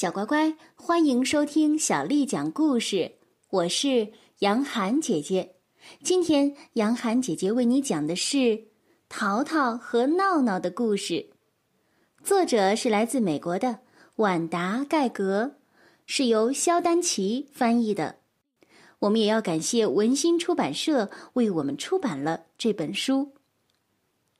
[0.00, 3.16] 小乖乖，欢迎收听小丽讲故事。
[3.50, 5.56] 我是杨涵姐姐。
[6.02, 8.38] 今天杨涵姐姐为你讲的是
[9.10, 11.28] 《淘淘和闹闹》的故事。
[12.24, 13.80] 作者是来自美国的
[14.14, 15.56] 晚达·盖格，
[16.06, 18.20] 是由肖丹奇翻译的。
[19.00, 23.34] 我们也要感谢文心出版社为我们出版了这本书。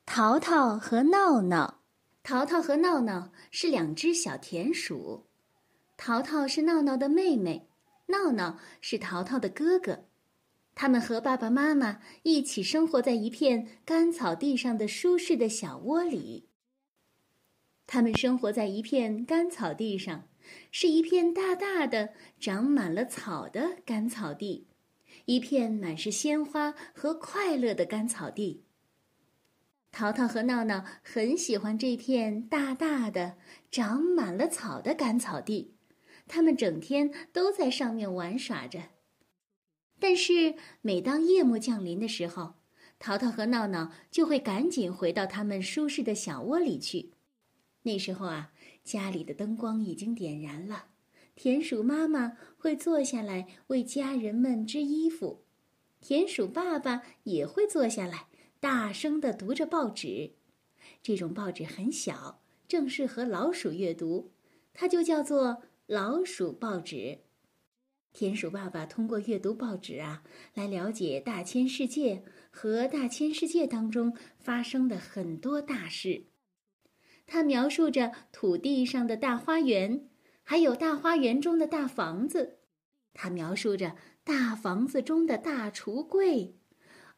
[0.07, 1.83] 淘淘和闹闹，
[2.23, 5.27] 淘淘和闹闹是两只小田鼠。
[6.03, 7.69] 淘淘是闹闹的妹妹，
[8.07, 10.07] 闹闹是淘淘的哥哥。
[10.75, 16.49] 他们和爸爸妈妈一起生活在一片干草地上的舒适的小窝里。
[17.87, 20.27] 他们生活在一片干草地上，
[20.73, 24.69] 是一片大大的、长满了草的干草地，
[25.27, 28.65] 一片满是鲜花和快乐的干草地。
[29.93, 33.37] 淘淘和闹闹很喜欢这片大大的、
[33.71, 35.75] 长满了草的干草地。
[36.33, 38.91] 他们整天都在上面玩耍着，
[39.99, 42.55] 但是每当夜幕降临的时候，
[43.01, 47.11] 淘淘和闹闹就会赶紧回到他们舒适的小窝里去。
[47.83, 48.53] 那时候啊，
[48.85, 50.85] 家里的灯光已经点燃了，
[51.35, 55.43] 田鼠妈妈会坐下来为家人们织衣服，
[56.01, 58.29] 田鼠爸爸也会坐下来，
[58.61, 60.35] 大声地读着报纸。
[61.03, 64.31] 这种报纸很小，正适合老鼠阅读，
[64.73, 65.65] 它就叫做。
[65.91, 67.19] 老鼠报纸，
[68.13, 70.23] 田鼠爸爸通过阅读报纸啊，
[70.55, 76.27] 来了解大千世界和大千世界当中发生的很多大事。
[77.27, 80.09] 他描述着土地上的大花园，
[80.45, 82.61] 还有大花园中的大房子。
[83.13, 86.55] 他描述着大房子中的大橱柜，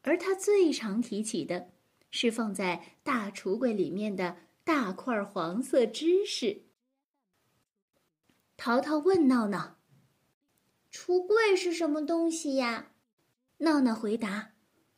[0.01, 1.73] 而他最常提起的
[2.11, 6.63] 是放在大橱柜里面的大块黄色芝士。
[8.65, 9.79] 淘淘问闹闹
[10.95, 12.93] ：“橱柜是什么东西呀？”
[13.59, 14.53] 闹闹回答：“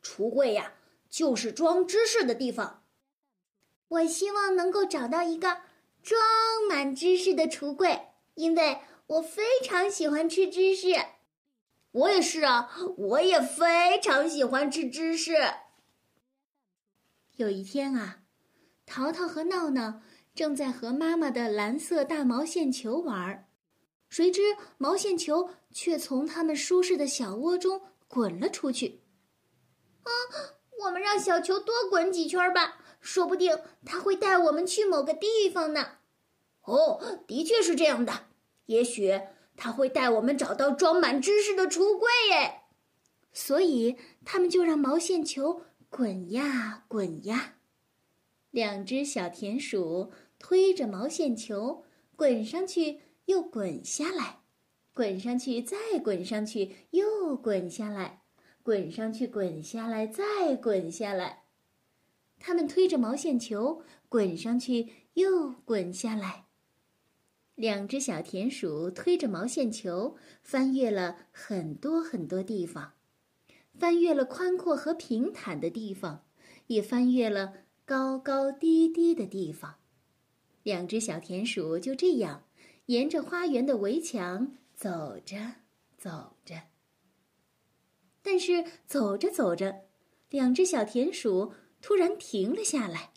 [0.04, 0.74] 橱柜呀，
[1.08, 2.84] 就是装芝士的地方。
[3.88, 5.62] 我希望能够找到一个
[6.02, 6.20] 装
[6.68, 10.88] 满芝士的橱柜，因为我非常喜欢吃芝士。
[11.92, 15.36] 我也是啊，我也非常喜欢吃芝士。”
[17.36, 18.24] 有一天啊，
[18.84, 20.02] 淘淘和闹闹
[20.34, 23.43] 正在和妈妈的蓝色大毛线球玩儿。
[24.08, 29.00] 谁知毛线球却从他们舒适的小窝中滚了出去。
[30.02, 30.10] 啊，
[30.84, 35.98] 我们让小球多滚几圈吧，说不定它会带我们去某个地方呢。
[36.62, 38.26] 哦，的确是这样的，
[38.66, 39.20] 也许
[39.56, 42.60] 它会带我们找到装满知识的橱柜耶。
[43.32, 47.56] 所以他们就让毛线球滚呀滚呀，
[48.50, 51.84] 两只小田鼠推着毛线球
[52.14, 53.00] 滚上去。
[53.26, 54.40] 又滚下来，
[54.92, 58.22] 滚上去，再滚上去，又滚下来，
[58.62, 61.44] 滚上去，滚下来，再滚下来。
[62.38, 66.46] 他们推着毛线球，滚上去，又滚下来。
[67.54, 72.94] 两只小田鼠推着毛线球，翻越了很多很多地方，
[73.78, 76.24] 翻越了宽阔和平坦的地方，
[76.66, 77.54] 也翻越了
[77.84, 79.76] 高高低低的地方。
[80.62, 82.43] 两只小田鼠就这样。
[82.86, 85.36] 沿着花园的围墙走着，
[85.96, 86.54] 走着。
[88.22, 89.86] 但是走着走着，
[90.28, 93.12] 两只小田鼠突然停了下来。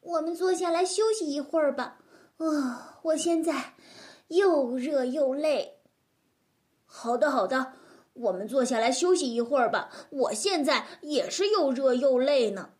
[0.00, 1.98] 我们坐下来休息一会儿吧。
[2.38, 3.74] 啊，我现在
[4.28, 5.80] 又热又累。
[6.86, 7.74] 好的，好的，
[8.14, 9.90] 我们坐下来休息一会儿吧。
[10.10, 12.70] 我现在也是又热又累呢。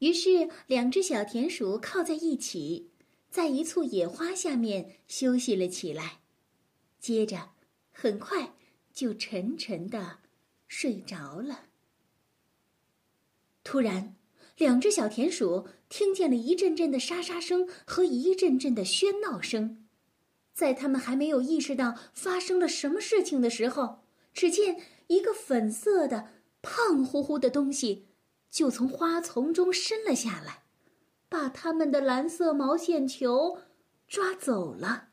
[0.00, 2.92] 于是，两只小田鼠靠在一起。
[3.30, 6.20] 在一簇野花下面休息了起来，
[6.98, 7.50] 接着，
[7.92, 8.54] 很快
[8.92, 10.18] 就沉沉的
[10.66, 11.66] 睡着了。
[13.62, 14.16] 突然，
[14.56, 19.86] 两只小田鼠听见了一阵阵的沙沙声和一阵阵的喧闹声，
[20.54, 24.00] 在他们还没有意识到发生了什么事情的时候，
[24.32, 26.28] 只见一个粉色的、
[26.62, 28.06] 胖乎乎的东西
[28.50, 30.64] 就从花丛中伸了下来。
[31.28, 33.58] 把他们的蓝色毛线球
[34.06, 35.08] 抓走了。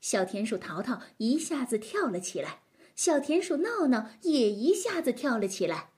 [0.00, 2.62] 小田鼠淘淘一下子跳了起来，
[2.96, 5.90] 小田鼠闹闹也一下子跳了起来。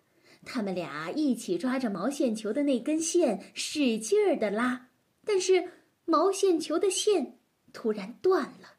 [0.44, 4.91] 他们俩一起抓着毛线球的那根线，使劲儿的拉，
[5.25, 5.70] 但是
[6.05, 7.38] 毛线球的线
[7.73, 8.75] 突然断了。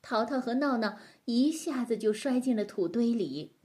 [0.00, 3.56] 淘淘和闹闹一下子就摔进了土堆里。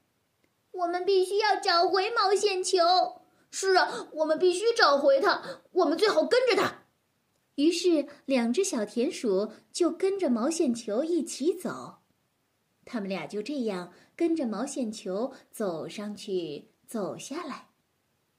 [0.72, 3.17] 我们必须要找回毛线球。
[3.52, 5.42] 是啊，我们必须找回它。
[5.72, 6.84] 我们最好跟着它。
[7.56, 11.98] 于是，两只小田鼠就跟着毛线球一起走。
[12.86, 17.70] 他们俩就这样跟着毛线球走上去，走下来。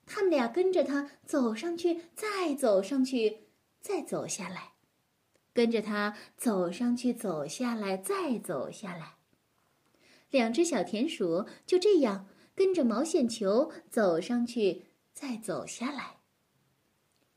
[0.06, 3.48] 他们俩跟着它走上去，再走上去，
[3.80, 4.72] 再走下来。
[5.52, 9.16] 跟着它走上去，走下来，再走下来。
[10.30, 14.84] 两只小田鼠就这样跟着毛线球走上去，
[15.18, 16.18] 再走下来。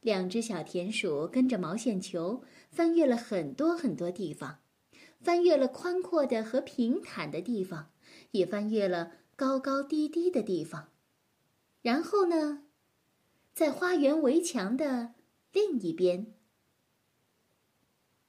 [0.01, 4.59] 两只小田鼠跟着毛线球翻越了很多很多地方，
[5.19, 7.91] 翻越了宽阔的和平坦的地方，
[8.29, 10.89] 也翻越了高高低低的地方。
[11.81, 12.65] 然后呢，
[13.51, 15.15] 在花园围墙的
[15.51, 16.35] 另一边，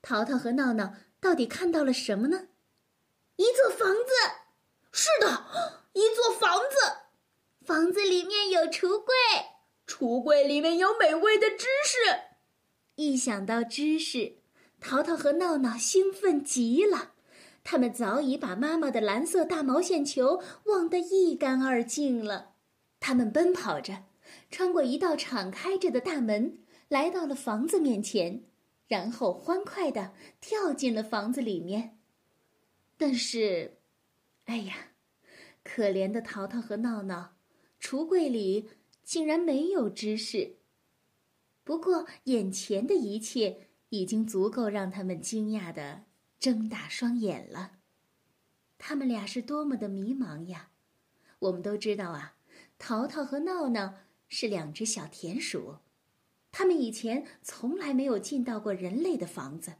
[0.00, 2.48] 淘淘和闹闹到底看到了什么呢？
[3.36, 4.12] 一座房子，
[4.92, 5.44] 是的，
[5.92, 7.01] 一座房子，
[7.64, 9.14] 房子里面有橱柜。
[9.86, 12.20] 橱柜里面有美味的芝士，
[12.96, 14.36] 一想到芝士，
[14.80, 17.12] 淘淘和闹闹兴奋极了。
[17.62, 22.54] 他们早已把妈妈的蓝色大毛线球忘得一干二净了。
[22.98, 24.04] 他们奔跑着，
[24.50, 28.44] 穿过一道敞开着的大门，来到了房子面前，
[28.88, 31.98] 然后欢快地跳进了房子里面。
[32.96, 33.78] 但是，
[34.46, 34.92] 哎呀，
[35.62, 37.34] 可怜的淘淘和闹闹，
[37.82, 38.70] 橱柜里。
[39.04, 40.58] 竟然没有芝士。
[41.64, 46.04] 不过，眼前的一切已经足够让他们惊讶的
[46.38, 47.72] 睁大双眼了。
[48.78, 50.70] 他们俩是多么的迷茫呀！
[51.40, 52.36] 我们都知道啊，
[52.78, 53.94] 淘淘和闹闹
[54.28, 55.78] 是两只小田鼠，
[56.52, 59.74] 他们以前从来没有进到过人类的房子，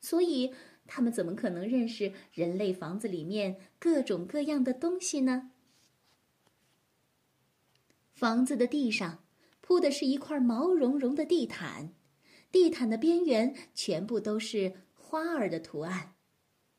[0.00, 0.54] 所以
[0.86, 5.50] 他们怎么可能认识人类房子里面各种各样的东西呢？
[8.20, 9.24] 房子的地上
[9.62, 11.94] 铺的是一块毛茸茸的地毯，
[12.52, 16.12] 地毯的边缘全部都是花儿的图案。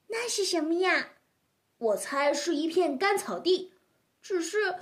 [0.09, 1.13] 那是什么呀？
[1.79, 3.73] 我猜是一片干草地。
[4.21, 4.75] 只是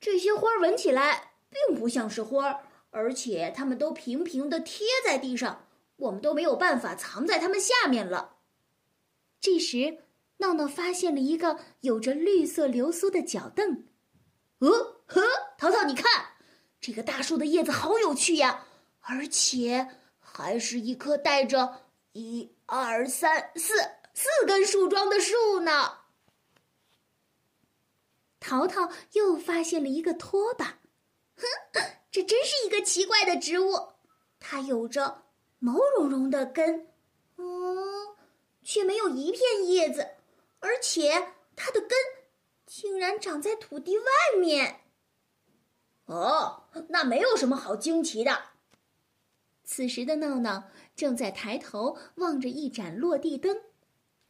[0.00, 5.68] 这些花闻起来并不像是花，而且它们都平平的贴在地上，
[5.98, 8.38] 我们都没有办法藏在它们下面了。
[9.38, 9.98] 这时，
[10.38, 13.84] 闹闹发现了一个有着绿色流苏的脚凳。
[14.60, 14.96] 呃。
[15.12, 15.20] 呵，
[15.58, 16.04] 淘淘，你看，
[16.80, 18.64] 这个大树的叶子好有趣呀，
[19.00, 19.88] 而且
[20.20, 23.74] 还是一棵带着一二三四
[24.14, 25.98] 四根树桩的树呢。
[28.38, 30.78] 淘淘又发现了一个拖把，
[31.34, 31.42] 哼，
[32.12, 33.94] 这真是一个奇怪的植物，
[34.38, 35.24] 它有着
[35.58, 36.86] 毛茸茸的根，
[37.36, 38.16] 嗯，
[38.62, 40.08] 却没有一片叶子，
[40.60, 41.98] 而且它的根
[42.70, 44.04] 竟然长在土地外
[44.40, 44.82] 面。
[46.04, 48.42] 哦，那没有什么好惊奇的。
[49.64, 53.62] 此时的闹闹正在抬头望着一盏落地灯。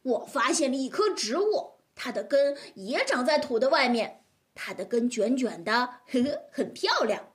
[0.01, 4.25] 我发现了一棵植物，它的根也长在土的外面。
[4.55, 7.33] 它的根卷卷的，呵呵，很漂亮。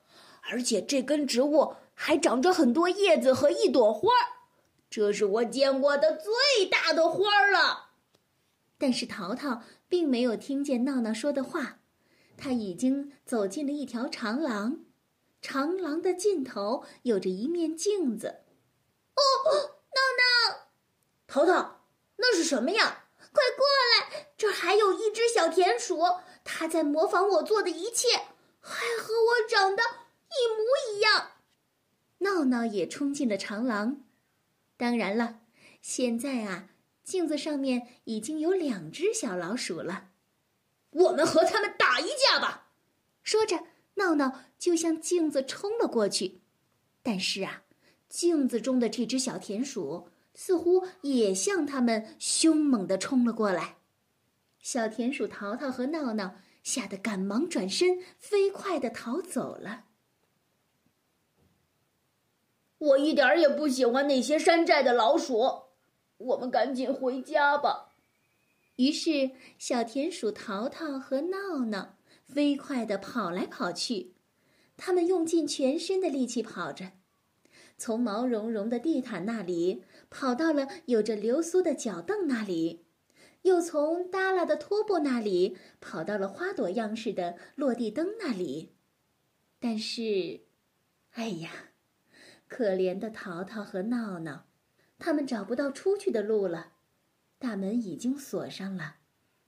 [0.50, 4.50] 而且这根植物还长着很多叶子和一朵花儿
[4.90, 7.90] 这是我见过的最大的花了。
[8.78, 11.80] 但是淘淘并没有听见闹闹说的话。
[12.36, 14.84] 他已经走进了一条长廊，
[15.40, 18.42] 长廊的尽头有着一面镜子。
[19.14, 19.22] 哦，
[19.94, 20.00] 闹
[20.52, 20.68] 闹，
[21.26, 21.86] 淘淘，
[22.16, 23.04] 那是什么呀？
[23.32, 23.66] 快过
[24.10, 26.00] 来，这还有一只小田鼠，
[26.44, 28.08] 它在模仿我做的一切，
[28.60, 31.32] 还和我长得一模一样。
[32.18, 34.02] 闹闹也冲进了长廊。
[34.78, 35.40] 当然了，
[35.80, 36.68] 现在啊，
[37.06, 40.08] 镜子上面已经有两只小老鼠了。
[40.90, 42.72] 我们和他们打一架吧！
[43.22, 43.60] 说着，
[43.94, 46.40] 闹闹就向镜子冲了过去。
[47.04, 47.62] 但是啊，
[48.08, 53.76] 镜子中的这只小田鼠似乎也向他们凶猛地冲了过来。
[54.58, 56.34] 小田鼠淘淘和闹闹
[56.64, 59.84] 吓得赶忙转身，飞快地逃走了。
[62.78, 65.65] 我一点也不喜欢那些山寨的老鼠，
[66.18, 67.94] 我们赶紧回家吧。
[68.76, 74.14] 于是，小田鼠淘淘和闹闹飞快地跑来跑去，
[74.76, 76.92] 他们用尽全身的力气跑着，
[77.78, 82.84] 从毛茸茸的地毯那里跑到了有着流苏的脚凳那里，
[83.42, 88.72] 又从耷拉的拖布那里跑到了花朵样式的落地灯那里。
[89.58, 90.40] 但是，
[91.12, 91.50] 哎呀，
[92.48, 94.45] 可怜的淘淘和闹闹，
[94.98, 96.72] 他们找不到出去的路了。
[97.38, 98.96] 大门已经锁上了，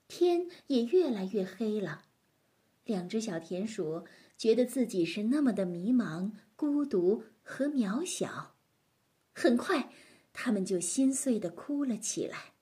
[0.06, 2.04] 天也越来越黑了。
[2.84, 8.56] 两只小田鼠觉得自己是那么的迷茫、孤独和渺小。
[9.34, 9.90] 很快，
[10.32, 12.52] 他们就心碎的哭了起来。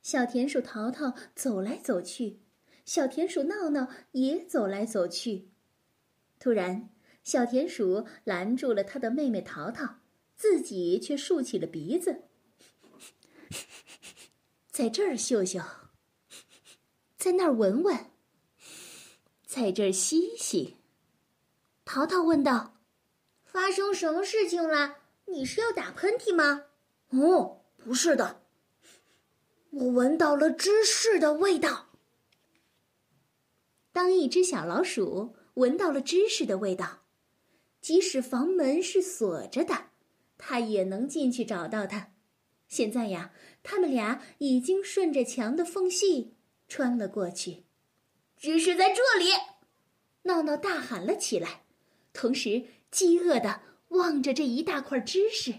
[0.00, 2.40] 小田鼠淘淘走来走去，
[2.86, 5.50] 小田鼠闹闹也走来走去。
[6.38, 6.88] 突然，
[7.22, 9.97] 小田鼠拦住了他的妹妹淘淘，
[10.38, 12.22] 自己却竖起了鼻子，
[14.70, 15.60] 在这儿嗅嗅，
[17.16, 18.12] 在那儿闻闻，
[19.44, 20.76] 在这儿吸吸。
[21.84, 22.80] 淘淘问道
[23.44, 24.98] ：“发生什么事情了？
[25.26, 26.66] 你是要打喷嚏吗
[27.10, 28.42] ？”“哦，不是的，
[29.70, 31.88] 我闻到了芝士的味道。”
[33.90, 37.00] 当一只小老鼠闻到了芝士的味道，
[37.80, 39.86] 即使房门是锁着的，
[40.38, 42.12] 它也能进去找到它。
[42.68, 46.34] 现在呀，他们俩已经顺着墙的缝隙
[46.68, 47.64] 穿了过去。
[48.36, 49.30] 芝士在这里！
[50.22, 51.62] 闹闹大喊了起来，
[52.12, 55.54] 同时饥饿的望着这一大块芝士。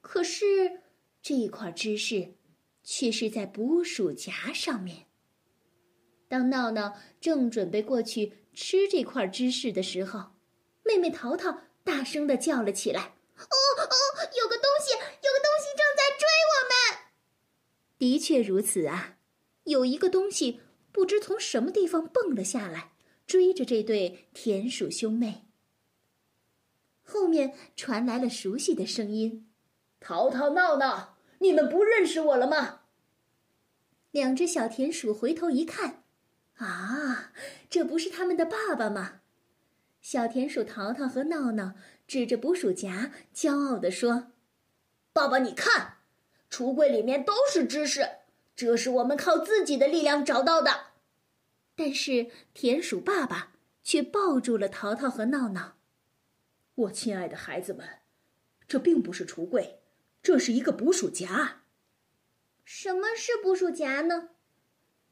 [0.00, 0.80] 可是
[1.22, 2.34] 这一块芝士
[2.82, 5.06] 却是在捕鼠夹上面。
[6.28, 10.32] 当闹闹正准备过去吃这块芝士的时候，
[10.84, 13.94] 妹妹淘淘大声的叫了起来：“哦哦，
[14.36, 17.04] 有个东西，有个东西正在追我们！”
[17.98, 19.18] 的确如此啊，
[19.64, 20.60] 有一个东西
[20.92, 22.92] 不知从什么地方蹦了下来，
[23.26, 25.46] 追着这对田鼠兄妹。
[27.02, 29.50] 后面传来了熟悉的声音
[30.00, 32.82] ：“淘淘、闹闹，你们不认识我了吗？”
[34.10, 36.04] 两只小田鼠回头一看，
[36.56, 37.32] 啊，
[37.68, 39.20] 这不是他们的爸爸吗？
[40.00, 41.74] 小田鼠淘淘和闹闹
[42.06, 44.32] 指着捕鼠夹，骄傲地说
[45.12, 45.98] ：“爸爸，你看，
[46.50, 48.08] 橱柜里面都是知识，
[48.54, 50.88] 这是我们靠自己的力量找到的。”
[51.76, 55.76] 但是田鼠爸爸却抱住了淘淘和闹闹。
[56.74, 57.86] “我亲爱的孩子们，
[58.68, 59.80] 这并不是橱柜，
[60.22, 61.62] 这是一个捕鼠夹。
[62.64, 64.30] ”“什么是捕鼠夹呢？”“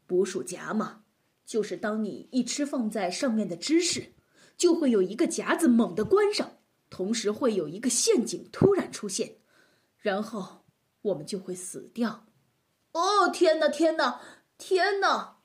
[0.06, 1.04] 捕鼠夹嘛，
[1.44, 4.12] 就是当你一吃放在上面的芝士。”
[4.54, 6.58] 就会有一个夹子猛地关上，
[6.92, 9.36] 同时会有一个陷阱突然出现，
[9.96, 10.62] 然后
[11.00, 12.26] 我们就会死掉。
[12.92, 14.20] 哦，天哪，天哪，
[14.58, 15.38] 天哪！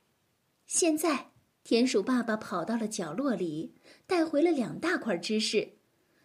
[0.66, 1.32] 现在，
[1.63, 3.74] 田鼠爸爸跑到了角落里，
[4.06, 5.77] 带回了两大块芝士。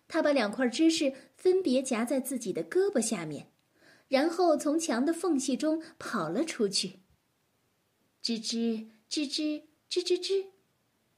[0.08, 3.52] 他把两块芝士分别夹在自己的胳膊下面，
[4.08, 6.98] 然后从墙的缝隙中跑了出去。
[8.24, 10.46] 吱吱吱吱吱吱吱，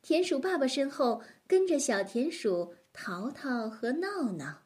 [0.03, 1.23] 田鼠爸爸身后。
[1.47, 4.63] 跟着小田鼠淘淘和闹闹，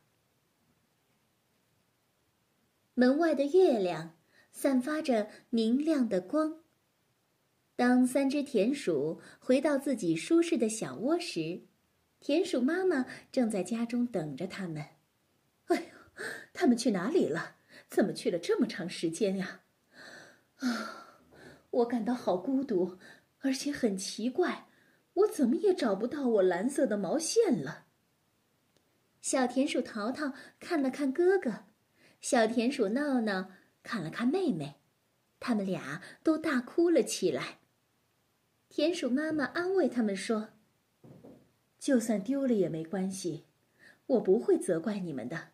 [2.92, 4.16] 门外的月亮
[4.52, 6.62] 散发着明亮的光。
[7.74, 11.62] 当三只田鼠回到自己舒适的小窝时，
[12.20, 14.84] 田鼠妈妈正在家中等着他们。
[15.64, 17.56] 哎呦，他们去哪里了？
[17.88, 19.62] 怎么去了这么长时间呀？
[20.56, 21.22] 啊，
[21.70, 22.98] 我感到好孤独，
[23.38, 24.66] 而且很奇怪。
[25.14, 27.86] 我怎么也找不到我蓝色的毛线了。
[29.28, 31.64] 小田鼠淘淘看了看哥哥，
[32.18, 33.50] 小田鼠闹闹
[33.82, 34.76] 看了看妹妹，
[35.38, 37.58] 他们俩都大哭了起来。
[38.70, 40.48] 田鼠妈妈安慰他们说
[41.78, 43.44] ：“就算丢了也没关系，
[44.06, 45.48] 我不会责怪你们的。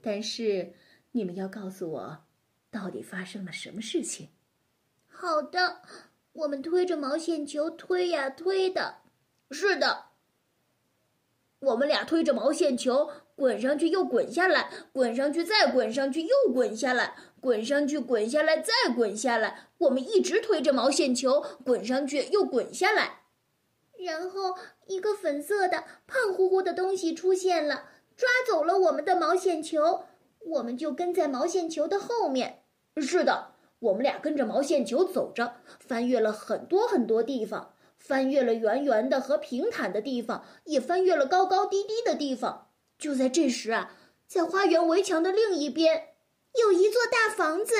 [0.00, 0.74] 但是
[1.10, 2.24] 你们要告诉我，
[2.70, 4.28] 到底发生了什么事情。”
[5.10, 5.82] 好的。
[6.34, 8.98] 我们推着毛线球推呀推的，
[9.50, 10.07] 是的。
[11.60, 19.68] 我们俩推着毛线球，滚上去又滚下来，滚上去再滚上去又滚下来，滚上去滚下来再滚下来。
[19.78, 23.22] 我们一直推着毛线球，滚上去又滚下来。
[23.98, 24.54] 然后
[24.86, 27.86] 一个粉色的胖乎乎的东西出现了，
[28.16, 30.04] 抓走了我们的毛线球。
[30.38, 32.62] 我们就跟在毛线球的后面。
[32.96, 33.54] 是的。
[33.80, 37.72] 我们俩跟着毛线球走着，翻越了很多很多地方，
[38.08, 42.70] 翻越了圆圆的和平坦的地方，也翻越了高高低低的地方。
[42.98, 43.94] 就在这时啊，
[44.26, 46.14] 在花园围墙的另一边，
[46.58, 47.74] 有一座大房子，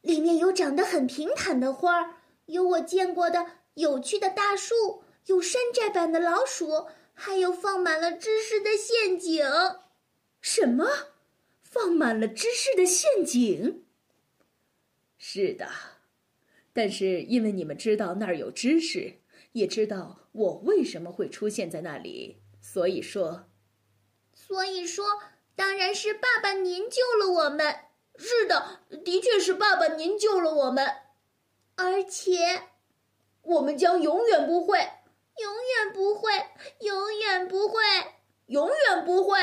[0.00, 2.14] 里面有长得很平坦的花儿，
[2.46, 9.44] 有我见过的有趣的大树，有山寨版的老鼠，还有放满了芝士的陷阱。
[10.40, 10.88] 什么？
[11.62, 13.84] 放满了芝士的陷阱？
[15.18, 15.68] 是的，
[16.72, 19.16] 但是因为你们知道那儿有知识，
[19.54, 23.48] 也知道我为什么会出现在那里，所以说，
[24.34, 25.06] 所以说，
[25.54, 27.76] 当然是爸爸您救了我们。
[28.16, 30.86] 是的，的确是爸爸您救了我们，
[31.76, 32.64] 而且，
[33.42, 34.78] 我们将永远不会，
[35.38, 36.32] 永远不会，
[36.80, 37.80] 永远不会，
[38.46, 39.38] 永远不会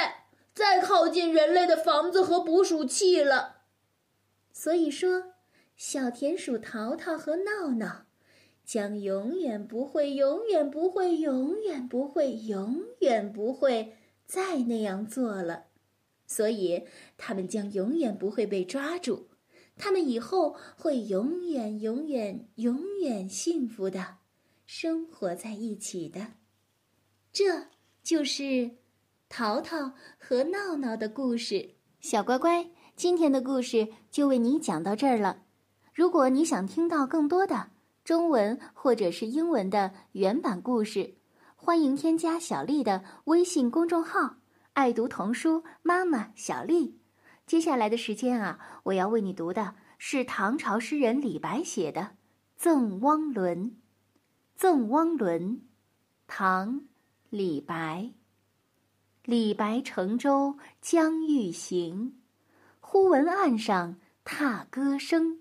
[0.54, 3.62] 再靠近人类的房子和捕鼠器了。
[4.52, 5.36] 所以说，
[5.78, 8.06] 小田鼠淘淘和闹闹
[8.72, 15.66] 将永远不会、永远不会、永远不会、永远不会再那样做了。
[16.26, 16.86] 所以，
[17.18, 19.28] 他们将永远不会被抓住。
[19.76, 24.20] 他们以后会永远、永远、永远幸福的
[24.66, 26.28] 生活在一起的。
[27.34, 27.68] 这
[28.02, 28.78] 就是
[29.28, 31.72] 淘淘和闹闹的故事。
[32.00, 35.44] 小乖乖，今天的故事就为你讲到这儿了。
[35.94, 37.72] 如果你想听到更多的
[38.04, 41.14] 中文或者是英文的原版故事，
[41.56, 44.38] 欢迎添加小丽的微信公众号。
[44.74, 46.98] 爱读童书，妈妈小丽。
[47.46, 52.02] 接下来的时间啊，我要为你读的是唐朝诗人李白写的
[52.56, 53.66] 《赠汪伦》。
[54.56, 55.58] 《赠汪伦》，
[56.26, 56.76] 唐·
[57.30, 58.12] 李白。
[59.26, 62.20] 李白乘舟将欲行，
[62.80, 65.41] 忽闻岸上踏歌声。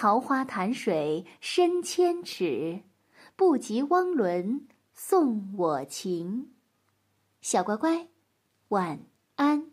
[0.00, 2.84] 桃花潭水深千尺，
[3.34, 6.52] 不及汪伦送我情。
[7.40, 8.06] 小乖乖。
[8.68, 9.00] 晚
[9.34, 9.72] 安。